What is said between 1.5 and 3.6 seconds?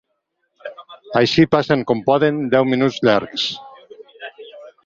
passen com poden deu minuts llargs.